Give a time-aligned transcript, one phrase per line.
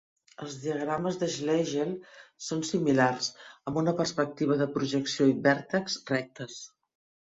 [0.43, 1.91] Els diagrames de Schlegel
[2.47, 3.31] són similars,
[3.71, 6.63] amb una perspectiva de projecció i vèrtex rectes.